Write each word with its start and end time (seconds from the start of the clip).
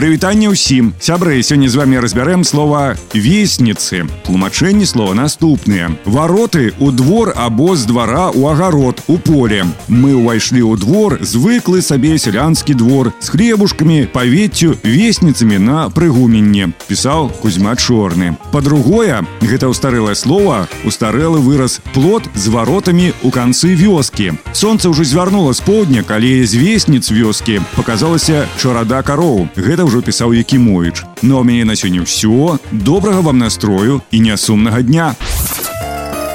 Прывітанне 0.00 0.48
ўсім 0.48 0.94
сябры 0.96 1.42
сёння 1.44 1.68
з 1.68 1.76
вами 1.76 2.00
разбярэм 2.00 2.40
слова 2.40 2.96
весніцы 3.12 4.08
тлумачэнні 4.24 4.88
слова 4.88 5.12
наступныя 5.12 5.90
вароты 6.08 6.72
у 6.80 6.88
двор 6.88 7.34
або 7.36 7.76
з 7.76 7.84
двара 7.84 8.30
у 8.32 8.48
агарод 8.48 9.02
у 9.12 9.18
поле 9.18 9.68
мы 9.92 10.16
ўвайшлі 10.16 10.64
ў 10.64 10.80
двор 10.80 11.18
звыклы 11.20 11.84
сабе 11.84 12.16
сялянскі 12.16 12.80
двор 12.80 13.12
з 13.20 13.28
хлебушкамі 13.28 14.08
павеццю 14.14 14.78
весніцамі 14.80 15.60
на 15.60 15.92
прыгуменне 15.92 16.72
пісаў 16.88 17.28
кузьма 17.44 17.76
чорны 17.76 18.40
по-другое 18.56 19.20
гэта 19.44 19.68
устарэлае 19.68 20.16
слово 20.16 20.64
устарэлы 20.88 21.44
выраз 21.44 21.84
плод 21.92 22.24
з 22.32 22.48
варотамі 22.48 23.12
у 23.20 23.28
канцы 23.28 23.76
вёскі 23.76 24.32
солнце 24.56 24.88
ўжо 24.88 25.04
звярнула 25.04 25.52
з 25.52 25.60
поўдня 25.60 26.08
калі 26.08 26.40
з 26.48 26.56
весніц 26.56 27.12
вёскі 27.12 27.60
показалася 27.76 28.48
чарада 28.56 29.04
кароў 29.04 29.50
гэта 29.60 29.83
ўжо 29.84 30.02
пісаў 30.02 30.32
Якімович. 30.32 31.04
Ну 31.22 31.36
а 31.36 31.40
ў 31.40 31.44
мяне 31.44 31.64
на 31.64 31.76
сёння 31.76 32.02
ўсё. 32.02 32.58
Добрага 32.72 33.20
вам 33.20 33.38
настрою 33.38 34.00
і 34.10 34.20
нясумнага 34.20 34.82
дня. 34.82 35.14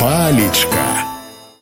Палечка. 0.00 0.87